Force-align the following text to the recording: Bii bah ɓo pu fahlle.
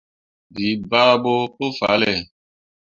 Bii 0.53 0.75
bah 0.89 1.11
ɓo 1.23 1.33
pu 1.55 1.65
fahlle. 1.77 2.11